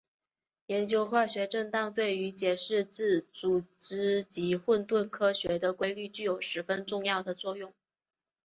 [0.65, 7.71] 研究化学振荡对于解释自组织及混沌科学的规律具有十分重要的作用。